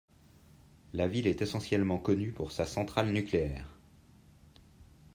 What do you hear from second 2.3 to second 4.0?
pour sa centrale nucléaire.